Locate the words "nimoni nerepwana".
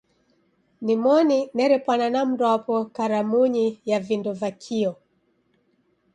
0.81-2.07